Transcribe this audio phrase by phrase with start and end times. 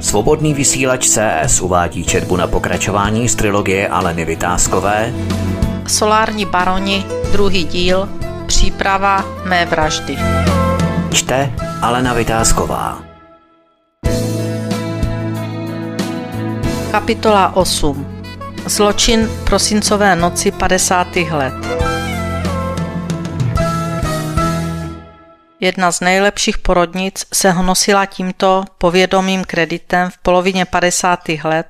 [0.00, 5.12] Svobodný vysílač CS uvádí četbu na pokračování z trilogie Aleny Vytázkové
[5.86, 8.08] Solární baroni, druhý díl,
[8.46, 10.16] příprava mé vraždy.
[11.12, 11.52] Čte
[11.82, 13.02] Alena Vytázková
[16.90, 18.22] Kapitola 8
[18.66, 21.06] Zločin prosincové noci 50.
[21.16, 21.79] let
[25.60, 31.28] Jedna z nejlepších porodnic se honosila tímto povědomým kreditem v polovině 50.
[31.44, 31.66] let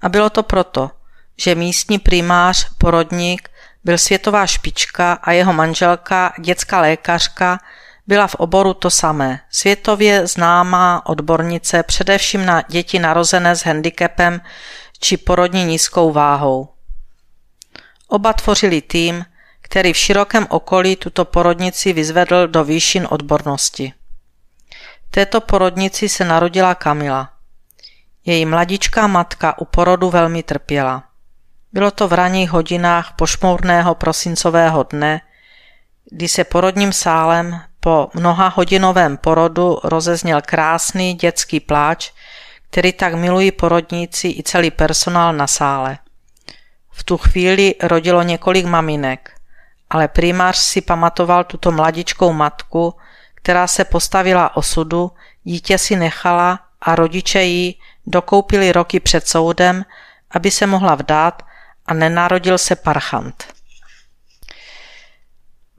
[0.00, 0.90] a bylo to proto,
[1.38, 3.50] že místní primář, porodník,
[3.84, 7.58] byl světová špička a jeho manželka, dětská lékařka,
[8.06, 9.40] byla v oboru to samé.
[9.50, 14.40] Světově známá odbornice především na děti narozené s handicapem
[15.00, 16.68] či porodní nízkou váhou.
[18.08, 19.24] Oba tvořili tým,
[19.66, 23.92] který v širokém okolí tuto porodnici vyzvedl do výšin odbornosti.
[25.08, 27.30] V této porodnici se narodila Kamila.
[28.24, 31.04] Její mladičká matka u porodu velmi trpěla.
[31.72, 35.20] Bylo to v ranních hodinách pošmourného prosincového dne,
[36.10, 42.12] kdy se porodním sálem po mnoha hodinovém porodu rozezněl krásný dětský pláč,
[42.70, 45.98] který tak milují porodníci i celý personál na sále.
[46.90, 49.35] V tu chvíli rodilo několik maminek
[49.90, 52.94] ale primář si pamatoval tuto mladičkou matku,
[53.34, 55.12] která se postavila osudu,
[55.44, 59.84] dítě si nechala a rodiče jí dokoupili roky před soudem,
[60.30, 61.42] aby se mohla vdát
[61.86, 63.44] a nenarodil se parchant.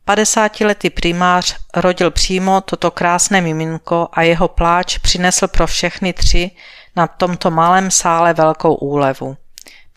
[0.07, 6.51] 50-letý primář rodil přímo toto krásné miminko a jeho pláč přinesl pro všechny tři
[6.95, 9.37] na tomto malém sále velkou úlevu.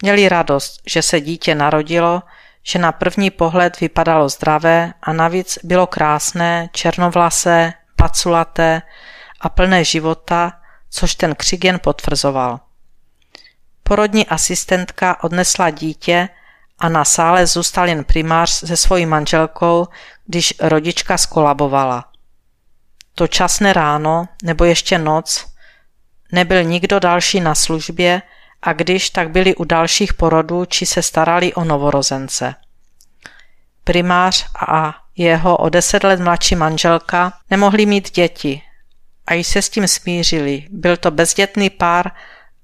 [0.03, 2.23] Měli radost, že se dítě narodilo,
[2.63, 8.83] že na první pohled vypadalo zdravé a navíc bylo krásné, černovlasé, paculaté
[9.41, 10.53] a plné života,
[10.91, 12.61] což ten křik jen potvrzoval.
[13.83, 16.29] Porodní asistentka odnesla dítě
[16.79, 19.87] a na sále zůstal jen primář se svojí manželkou,
[20.27, 22.05] když rodička skolabovala.
[23.15, 25.47] To časné ráno nebo ještě noc
[26.33, 28.23] nebyl nikdo další na službě
[28.63, 32.55] a když tak byli u dalších porodů či se starali o novorozence.
[33.85, 38.63] Primář a jeho o deset let mladší manželka nemohli mít děti
[39.27, 40.67] a již se s tím smířili.
[40.71, 42.11] Byl to bezdětný pár,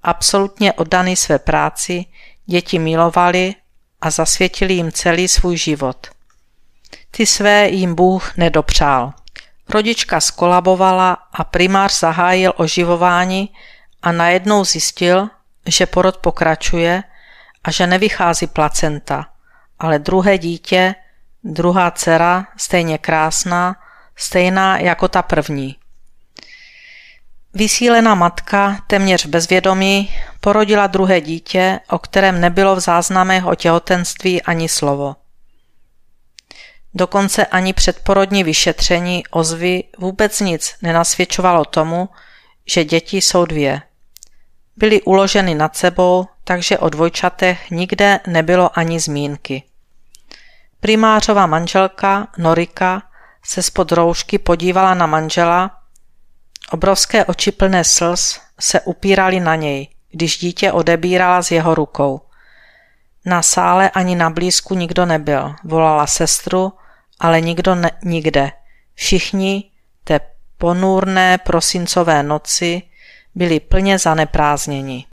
[0.03, 2.05] absolutně oddaný své práci,
[2.47, 3.55] děti milovali
[4.01, 6.07] a zasvětili jim celý svůj život.
[7.11, 9.13] Ty své jim Bůh nedopřál.
[9.69, 13.51] Rodička skolabovala a primář zahájil oživování
[14.03, 15.29] a najednou zjistil,
[15.67, 17.03] že porod pokračuje
[17.65, 19.27] a že nevychází placenta,
[19.79, 20.95] ale druhé dítě,
[21.45, 23.77] druhá dcera, stejně krásná,
[24.17, 25.77] stejná jako ta první.
[27.55, 34.69] Vysílená matka, téměř bezvědomí, porodila druhé dítě, o kterém nebylo v záznamech o těhotenství ani
[34.69, 35.17] slovo.
[36.95, 42.09] Dokonce ani předporodní vyšetření ozvy vůbec nic nenasvědčovalo tomu,
[42.67, 43.83] že děti jsou dvě–
[44.77, 49.63] byly uloženy nad sebou, takže o dvojčatech nikde nebylo ani zmínky.
[50.81, 53.03] Primářová manželka Norika
[53.43, 55.71] se spod roušky podívala na manžela,
[56.71, 62.21] obrovské oči plné slz se upíraly na něj, když dítě odebírala z jeho rukou.
[63.25, 66.73] Na sále ani na blízku nikdo nebyl, volala sestru,
[67.21, 68.53] ale nikdo ne, nikde.
[68.95, 69.71] Všichni
[70.05, 70.21] té
[70.59, 72.83] ponůrné prosincové noci
[73.37, 75.07] byli plně zaneprázdněni.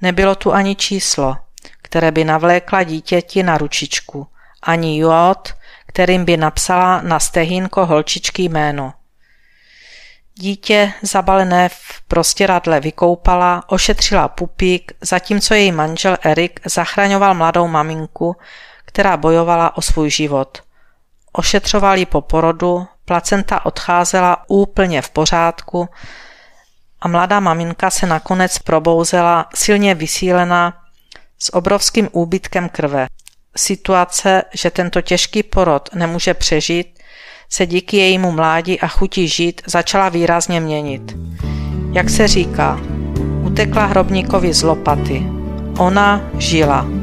[0.00, 1.36] Nebylo tu ani číslo,
[1.82, 4.26] které by navlékla dítěti na ručičku,
[4.62, 5.54] ani jód,
[5.86, 8.92] kterým by napsala na stehínko holčičky jméno.
[10.34, 18.36] Dítě zabalené v prostěradle vykoupala, ošetřila pupík, zatímco její manžel Erik zachraňoval mladou maminku,
[18.84, 20.62] která bojovala o svůj život.
[21.32, 25.88] Ošetřoval ji po porodu, placenta odcházela úplně v pořádku,
[27.02, 30.74] a mladá maminka se nakonec probouzela silně vysílená
[31.38, 33.06] s obrovským úbytkem krve.
[33.56, 36.98] Situace, že tento těžký porod nemůže přežít,
[37.50, 41.16] se díky jejímu mládí a chuti žít začala výrazně měnit.
[41.92, 42.80] Jak se říká,
[43.42, 45.26] utekla hrobníkovi z lopaty.
[45.78, 47.01] Ona žila.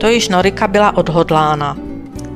[0.00, 1.76] To již Norika byla odhodlána.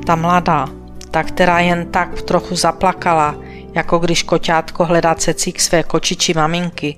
[0.07, 0.69] Ta mladá,
[1.11, 3.35] ta, která jen tak trochu zaplakala,
[3.75, 6.97] jako když koťátko hledá cecík své kočiči maminky.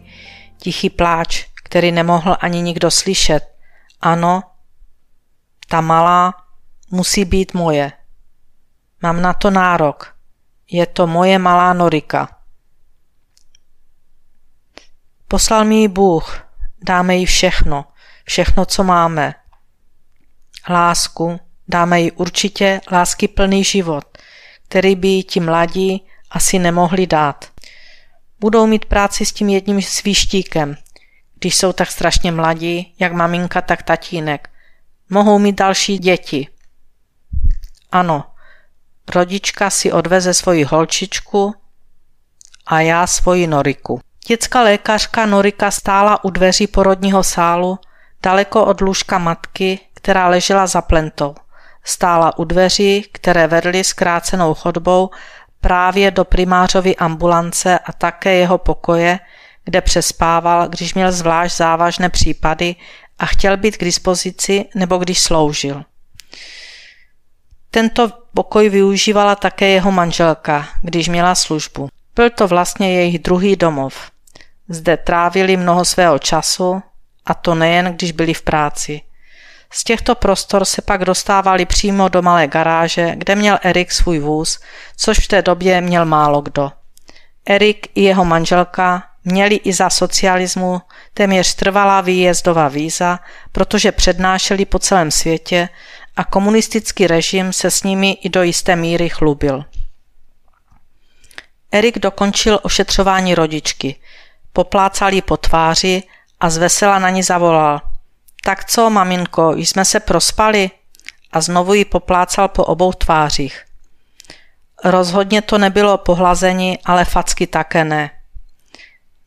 [0.58, 3.40] Tichý pláč, který nemohl ani nikdo slyšet.
[4.00, 4.42] Ano,
[5.68, 6.34] ta malá
[6.90, 7.92] musí být moje.
[9.02, 10.16] Mám na to nárok.
[10.70, 12.28] Je to moje malá Norika.
[15.28, 16.40] Poslal mi ji Bůh,
[16.84, 17.84] dáme jí všechno,
[18.24, 19.34] všechno, co máme.
[20.70, 24.18] Lásku, dáme jí určitě lásky plný život,
[24.68, 27.44] který by ti mladí asi nemohli dát.
[28.40, 30.76] Budou mít práci s tím jedním svíštíkem,
[31.40, 34.50] když jsou tak strašně mladí, jak maminka, tak tatínek.
[35.10, 36.48] Mohou mít další děti.
[37.92, 38.24] Ano,
[39.14, 41.54] rodička si odveze svoji holčičku
[42.66, 44.00] a já svoji Noriku.
[44.28, 47.78] Dětská lékařka Norika stála u dveří porodního sálu,
[48.22, 51.34] daleko od lůžka matky, která ležela za plentou.
[51.84, 55.10] Stála u dveří, které vedly zkrácenou chodbou
[55.60, 59.18] právě do primářovy ambulance a také jeho pokoje,
[59.64, 62.74] kde přespával, když měl zvlášť závažné případy
[63.18, 65.82] a chtěl být k dispozici nebo když sloužil.
[67.70, 71.88] Tento pokoj využívala také jeho manželka, když měla službu.
[72.14, 74.10] Byl to vlastně jejich druhý domov.
[74.68, 76.82] Zde trávili mnoho svého času,
[77.24, 79.00] a to nejen, když byli v práci.
[79.70, 84.60] Z těchto prostor se pak dostávali přímo do malé garáže, kde měl Erik svůj vůz,
[84.96, 86.72] což v té době měl málo kdo.
[87.46, 90.82] Erik i jeho manželka měli i za socialismu
[91.14, 93.18] téměř trvalá výjezdová víza,
[93.52, 95.68] protože přednášeli po celém světě
[96.16, 99.64] a komunistický režim se s nimi i do jisté míry chlubil.
[101.72, 103.96] Erik dokončil ošetřování rodičky,
[104.52, 106.02] poplácal ji po tváři
[106.40, 107.80] a zvesela na ní zavolal.
[108.46, 110.70] Tak co, maminko, jsme se prospali?
[111.32, 113.64] A znovu ji poplácal po obou tvářích.
[114.84, 118.10] Rozhodně to nebylo pohlazení, ale facky také ne.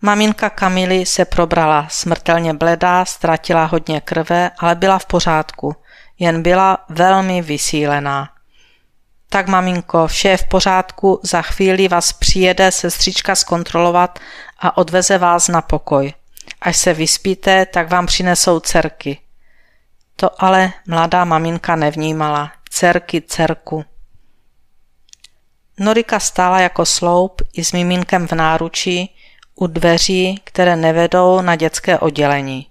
[0.02, 5.76] Maminka Kamily se probrala, smrtelně bledá, ztratila hodně krve, ale byla v pořádku,
[6.20, 8.30] jen byla velmi vysílená.
[9.30, 14.20] Tak maminko, vše je v pořádku, za chvíli vás přijede sestřička zkontrolovat
[14.60, 16.14] a odveze vás na pokoj.
[16.62, 19.18] Až se vyspíte, tak vám přinesou dcerky.
[20.16, 22.52] To ale mladá maminka nevnímala.
[22.70, 23.86] Dcerky, dcerku.
[25.80, 29.16] Norika stála jako sloup i s miminkem v náručí
[29.56, 32.68] u dveří, které nevedou na dětské oddělení.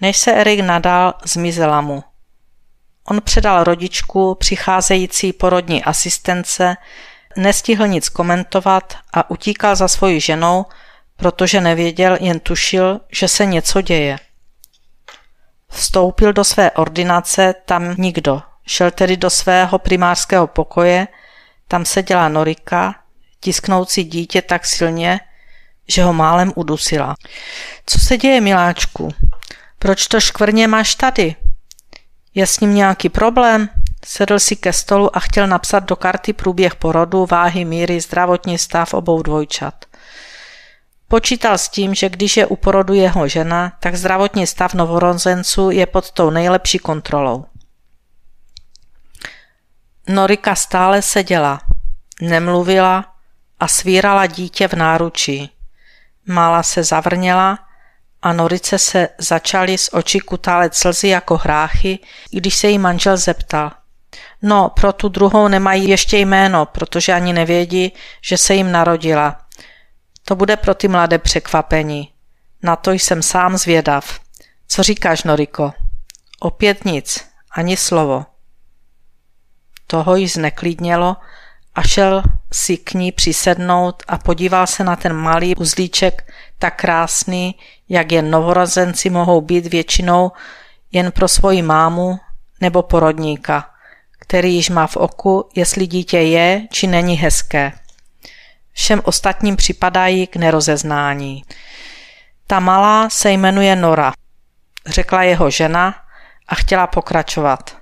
[0.00, 2.04] Než se Erik nadal, zmizela mu.
[3.04, 6.76] On předal rodičku přicházející porodní asistence,
[7.36, 10.66] nestihl nic komentovat a utíkal za svojí ženou,
[11.22, 14.16] protože nevěděl, jen tušil, že se něco děje.
[15.68, 18.42] Vstoupil do své ordinace, tam nikdo.
[18.66, 21.08] Šel tedy do svého primářského pokoje,
[21.68, 22.94] tam seděla Norika,
[23.40, 25.20] tisknoucí dítě tak silně,
[25.88, 27.14] že ho málem udusila.
[27.86, 29.08] Co se děje, miláčku?
[29.78, 31.36] Proč to škvrně máš tady?
[32.34, 33.68] Je s ním nějaký problém?
[34.06, 38.94] Sedl si ke stolu a chtěl napsat do karty průběh porodu, váhy, míry, zdravotní stav
[38.94, 39.74] obou dvojčat.
[41.12, 45.86] Počítal s tím, že když je u porodu jeho žena, tak zdravotní stav novorozenců je
[45.86, 47.44] pod tou nejlepší kontrolou.
[50.08, 51.60] Norika stále seděla,
[52.20, 53.14] nemluvila
[53.60, 55.50] a svírala dítě v náručí.
[56.26, 57.58] Mála se zavrněla
[58.22, 61.98] a Norice se začaly z očí kutálet slzy jako hráchy,
[62.30, 63.70] když se jí manžel zeptal.
[64.42, 69.41] No, pro tu druhou nemají ještě jméno, protože ani nevědí, že se jim narodila.
[70.24, 72.12] To bude pro ty mladé překvapení.
[72.62, 74.20] Na to jsem sám zvědav.
[74.68, 75.72] Co říkáš, Noriko?
[76.40, 78.26] Opět nic, ani slovo.
[79.86, 81.16] Toho jí zneklidnělo
[81.74, 87.54] a šel si k ní přisednout a podíval se na ten malý uzlíček, tak krásný,
[87.88, 90.32] jak jen novorozenci mohou být většinou
[90.92, 92.18] jen pro svoji mámu
[92.60, 93.70] nebo porodníka,
[94.20, 97.72] který již má v oku, jestli dítě je či není hezké.
[98.72, 101.44] Všem ostatním připadají k nerozeznání.
[102.46, 104.12] Ta malá se jmenuje Nora,
[104.86, 105.94] řekla jeho žena
[106.48, 107.76] a chtěla pokračovat.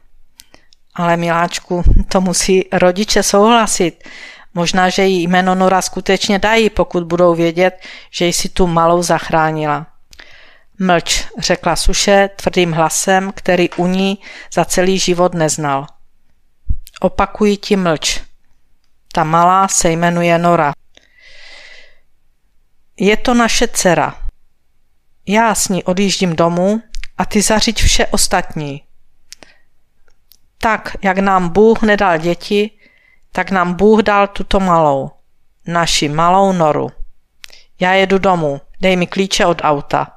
[0.94, 4.08] Ale miláčku, to musí rodiče souhlasit.
[4.54, 9.86] Možná, že jí jméno Nora skutečně dají, pokud budou vědět, že jsi tu malou zachránila.
[10.78, 14.18] Mlč, řekla Suše tvrdým hlasem, který u ní
[14.52, 15.86] za celý život neznal.
[17.00, 18.20] Opakuji ti mlč.
[19.12, 20.72] Ta malá se jmenuje Nora.
[23.02, 24.22] Je to naše dcera.
[25.26, 26.82] Já s ní odjíždím domů
[27.18, 28.82] a ty zařiď vše ostatní.
[30.58, 32.70] Tak, jak nám Bůh nedal děti,
[33.32, 35.10] tak nám Bůh dal tuto malou.
[35.66, 36.90] naši malou noru.
[37.80, 40.16] Já jedu domů, dej mi klíče od auta.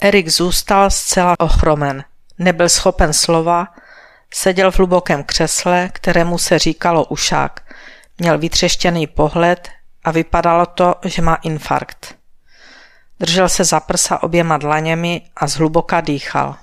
[0.00, 2.04] Erik zůstal zcela ochromen.
[2.38, 3.66] Nebyl schopen slova,
[4.34, 7.74] seděl v hlubokém křesle, kterému se říkalo ušák.
[8.18, 9.75] Měl vytřeštěný pohled
[10.06, 12.14] a vypadalo to, že má infarkt.
[13.20, 16.56] Držel se za prsa oběma dlaněmi a zhluboka dýchal.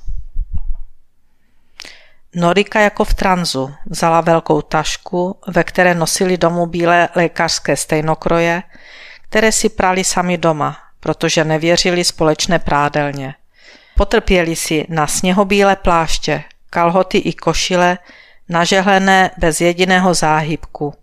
[2.36, 8.64] Norika jako v tranzu vzala velkou tašku, ve které nosili domů bílé lékařské stejnokroje,
[9.22, 13.36] které si prali sami doma, protože nevěřili společné prádelně.
[13.96, 17.98] Potrpěli si na sněhobílé pláště, kalhoty i košile,
[18.50, 21.03] nažehlené bez jediného záhybku.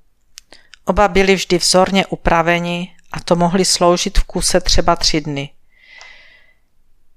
[0.91, 5.51] Oba byli vždy vzorně upraveni a to mohli sloužit v kuse třeba tři dny.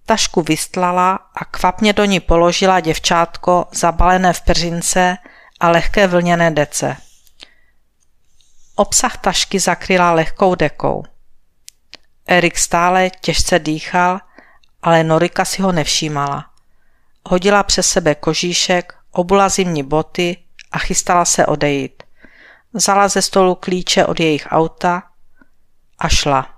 [0.06, 5.18] Tašku vystlala a kvapně do ní položila děvčátko zabalené v peřince
[5.60, 6.98] a lehké vlněné dece.
[8.76, 11.04] Obsah tašky zakryla lehkou dekou.
[12.28, 14.20] Erik stále těžce dýchal,
[14.82, 16.46] ale Norika si ho nevšímala.
[17.30, 20.38] Hodila přes sebe kožíšek, obula zimní boty
[20.72, 22.03] a chystala se odejít.
[22.74, 25.04] Vzala ze stolu klíče od jejich auta
[26.00, 26.50] a šla.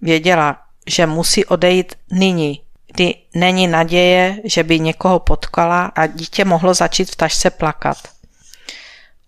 [0.00, 2.60] Věděla, že musí odejít nyní,
[2.94, 7.96] kdy není naděje, že by někoho potkala a dítě mohlo začít v tašce plakat.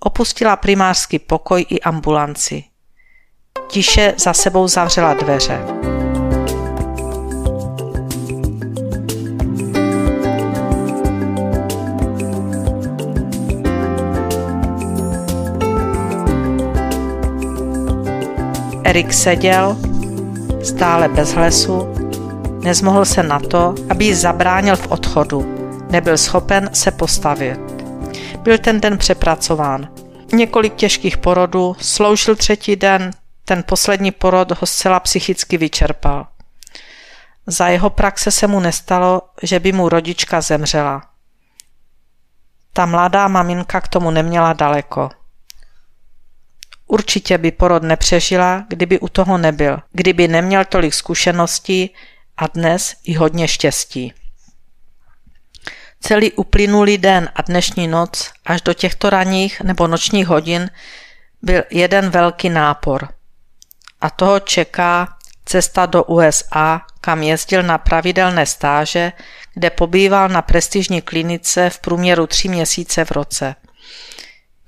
[0.01, 2.65] Opustila primářský pokoj i ambulanci.
[3.69, 5.96] Tiše za sebou zavřela dveře.
[18.97, 19.77] Erik seděl,
[20.65, 21.95] stále bez hlesu,
[22.63, 25.47] nezmohl se na to, aby ji zabránil v odchodu.
[25.91, 27.61] Nebyl schopen se postavit.
[28.43, 29.89] Byl ten den přepracován.
[30.33, 33.11] Několik těžkých porodů, sloužil třetí den,
[33.45, 36.27] ten poslední porod ho zcela psychicky vyčerpal.
[37.47, 41.03] Za jeho praxe se mu nestalo, že by mu rodička zemřela.
[42.73, 45.11] Ta mladá maminka k tomu neměla daleko.
[46.87, 51.91] Určitě by porod nepřežila, kdyby u toho nebyl, kdyby neměl tolik zkušeností
[52.37, 54.13] a dnes i hodně štěstí.
[56.01, 60.71] Celý uplynulý den a dnešní noc až do těchto ranních nebo nočních hodin
[61.43, 63.09] byl jeden velký nápor.
[64.01, 69.13] A toho čeká cesta do USA, kam jezdil na pravidelné stáže,
[69.55, 73.55] kde pobýval na prestižní klinice v průměru tři měsíce v roce.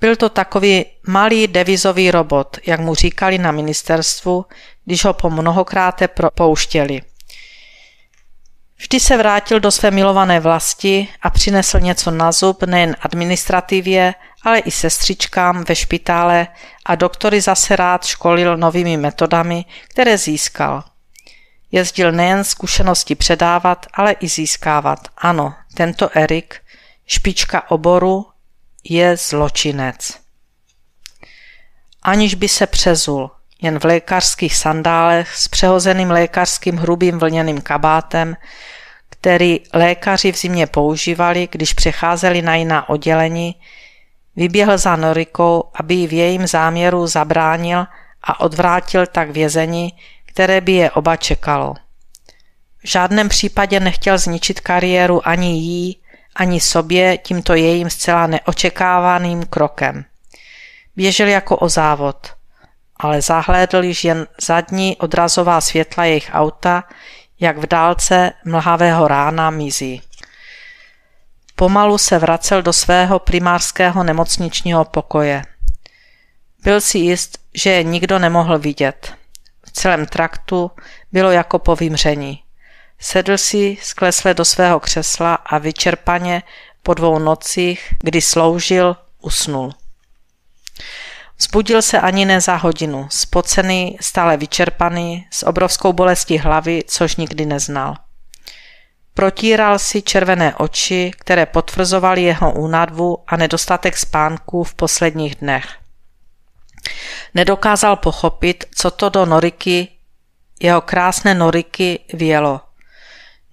[0.01, 4.45] Byl to takový malý devizový robot, jak mu říkali na ministerstvu,
[4.85, 7.01] když ho po mnohokráte pouštěli.
[8.77, 14.13] Vždy se vrátil do své milované vlasti a přinesl něco na zub nejen administrativě,
[14.43, 16.47] ale i sestřičkám ve špitále
[16.85, 20.83] a doktory zase rád školil novými metodami, které získal.
[21.71, 24.99] Jezdil nejen zkušenosti předávat, ale i získávat.
[25.17, 26.55] Ano, tento Erik,
[27.07, 28.25] špička oboru,
[28.83, 30.19] je zločinec.
[32.01, 33.31] Aniž by se přezul,
[33.61, 38.35] jen v lékařských sandálech s přehozeným lékařským hrubým vlněným kabátem,
[39.09, 43.55] který lékaři v zimě používali, když přecházeli na jiná oddělení,
[44.35, 47.85] vyběhl za Norikou, aby ji v jejím záměru zabránil
[48.23, 49.93] a odvrátil tak vězení,
[50.25, 51.73] které by je oba čekalo.
[52.83, 56.01] V žádném případě nechtěl zničit kariéru ani jí,
[56.35, 60.05] ani sobě tímto jejím zcela neočekávaným krokem.
[60.95, 62.33] Běžel jako o závod,
[62.95, 66.83] ale zahlédl již jen zadní odrazová světla jejich auta,
[67.39, 70.01] jak v dálce mlhavého rána mizí.
[71.55, 75.41] Pomalu se vracel do svého primářského nemocničního pokoje.
[76.63, 79.13] Byl si jist, že je nikdo nemohl vidět.
[79.65, 80.71] V celém traktu
[81.11, 82.43] bylo jako po vymření.
[82.99, 86.43] Sedl si sklesle do svého křesla a vyčerpaně
[86.83, 89.73] po dvou nocích, kdy sloužil, usnul.
[91.39, 97.45] Zbudil se ani ne za hodinu, spocený, stále vyčerpaný, s obrovskou bolestí hlavy, což nikdy
[97.45, 97.95] neznal.
[99.13, 105.65] Protíral si červené oči, které potvrzovaly jeho únadvu a nedostatek spánku v posledních dnech.
[107.35, 109.87] Nedokázal pochopit, co to do Noriky,
[110.59, 112.61] jeho krásné Noriky, vělo.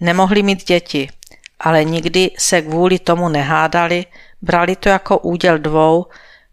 [0.00, 1.08] Nemohli mít děti,
[1.60, 4.06] ale nikdy se kvůli tomu nehádali,
[4.42, 6.06] brali to jako úděl dvou,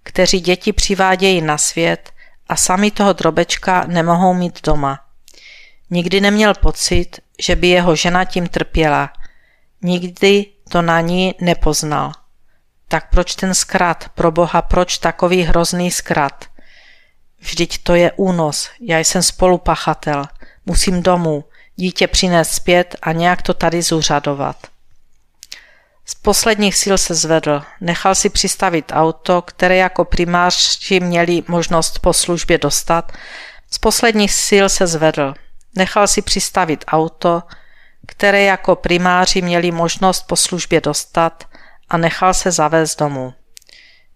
[0.03, 2.11] kteří děti přivádějí na svět
[2.49, 4.99] a sami toho drobečka nemohou mít doma.
[5.89, 9.13] Nikdy neměl pocit, že by jeho žena tím trpěla.
[9.81, 12.11] Nikdy to na ní nepoznal.
[12.87, 16.45] Tak proč ten zkrat, pro boha, proč takový hrozný zkrat?
[17.39, 20.25] Vždyť to je únos, já jsem spolupachatel,
[20.65, 21.43] musím domů,
[21.75, 24.57] dítě přinést zpět a nějak to tady zúřadovat.
[26.05, 32.13] Z posledních sil se zvedl, nechal si přistavit auto, které jako primáři měli možnost po
[32.13, 33.11] službě dostat.
[33.71, 35.33] Z posledních sil se zvedl,
[35.75, 37.43] nechal si přistavit auto,
[38.07, 41.43] které jako primáři měli možnost po službě dostat
[41.89, 43.33] a nechal se zavést domů.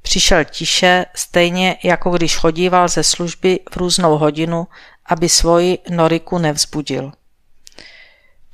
[0.01, 4.67] Přišel tiše, stejně jako když chodíval ze služby v různou hodinu,
[5.05, 7.11] aby svoji Noriku nevzbudil.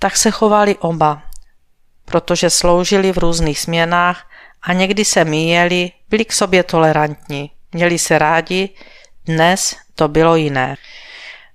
[0.03, 1.21] Tak se chovali oba,
[2.05, 4.29] protože sloužili v různých směnách
[4.61, 8.69] a někdy se míjeli, byli k sobě tolerantní, měli se rádi,
[9.25, 10.75] dnes to bylo jiné.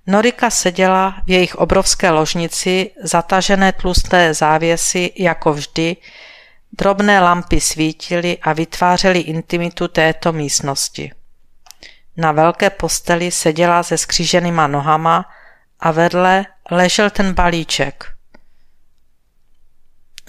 [0.07, 5.97] Norika seděla v jejich obrovské ložnici, zatažené tlusté závěsy jako vždy,
[6.71, 11.11] drobné lampy svítily a vytvářely intimitu této místnosti.
[12.17, 15.25] Na velké posteli seděla se skříženýma nohama
[15.79, 18.05] a vedle ležel ten balíček–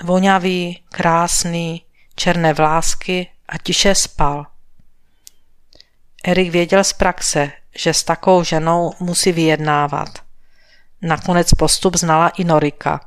[0.03, 1.85] Voňavý, krásný,
[2.17, 4.47] černé vlásky a tiše spal.
[6.25, 10.09] Erik věděl z praxe, že s takovou ženou musí vyjednávat.
[11.03, 13.01] Nakonec postup znala i Norika.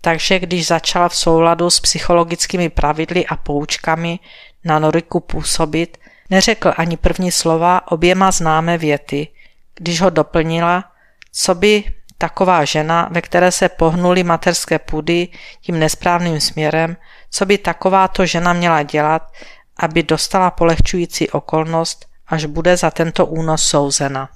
[0.00, 4.18] Takže když začala v souladu s psychologickými pravidly a poučkami
[4.64, 5.98] na Noriku působit,
[6.30, 9.28] neřekl ani první slova oběma známé věty,
[9.74, 10.84] když ho doplnila,
[11.32, 11.84] co by
[12.22, 15.28] taková žena, ve které se pohnuly materské půdy
[15.60, 16.96] tím nesprávným směrem,
[17.30, 19.22] co by takováto žena měla dělat,
[19.76, 24.28] aby dostala polehčující okolnost, až bude za tento únos souzena.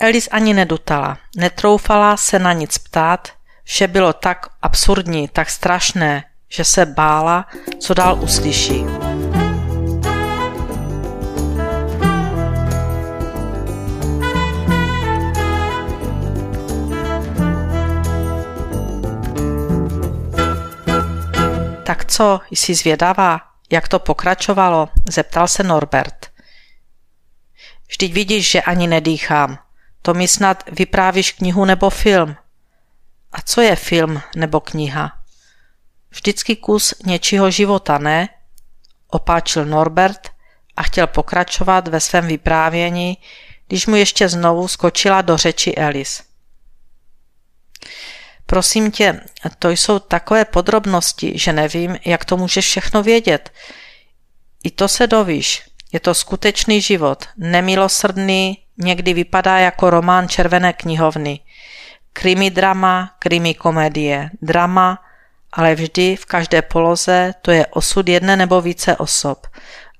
[0.00, 3.28] Elis ani nedutala, netroufala se na nic ptát,
[3.64, 7.46] vše bylo tak absurdní, tak strašné, že se bála,
[7.80, 9.13] co dál uslyší.
[22.04, 23.40] Co, jsi zvědavá,
[23.70, 24.88] jak to pokračovalo?
[25.08, 26.26] zeptal se Norbert.
[27.88, 29.58] Vždyť vidíš, že ani nedýchám.
[30.02, 32.36] To mi snad vyprávíš knihu nebo film.
[33.32, 35.12] A co je film nebo kniha?
[36.10, 38.28] Vždycky kus něčího života, ne?
[39.08, 40.30] Opáčil Norbert
[40.76, 43.18] a chtěl pokračovat ve svém vyprávění,
[43.68, 46.22] když mu ještě znovu skočila do řeči Alice.
[48.54, 49.20] Prosím tě,
[49.58, 53.52] to jsou takové podrobnosti, že nevím, jak to můžeš všechno vědět.
[54.64, 55.62] I to se dovíš.
[55.92, 61.40] Je to skutečný život, nemilosrdný, někdy vypadá jako román červené knihovny.
[62.12, 65.02] Krimi drama, krimi komedie, drama,
[65.52, 69.46] ale vždy v každé poloze to je osud jedné nebo více osob,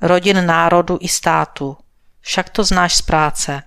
[0.01, 1.77] rodin národu i státu.
[2.21, 3.63] Však to znáš z práce.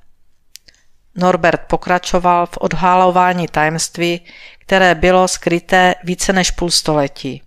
[1.16, 4.22] Norbert pokračoval v odhalování tajemství,
[4.68, 7.44] které bylo skryté více než půl století.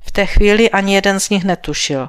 [0.00, 2.08] V té chvíli ani jeden z nich netušil,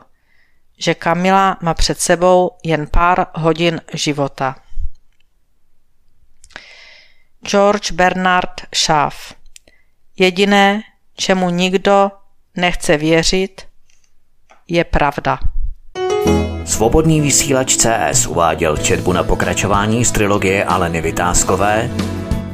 [0.77, 4.55] že Kamila má před sebou jen pár hodin života.
[7.45, 9.13] George Bernard Shaw
[10.19, 10.81] Jediné,
[11.15, 12.11] čemu nikdo
[12.55, 13.67] nechce věřit,
[14.67, 15.39] je pravda.
[16.65, 21.89] Svobodný vysílač CS uváděl četbu na pokračování z trilogie Aleny Vytázkové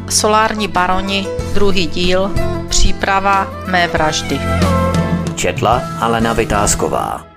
[0.09, 2.31] Solární baroni, druhý díl,
[2.69, 4.39] příprava mé vraždy.
[5.35, 7.32] Četla Alena Vytázková.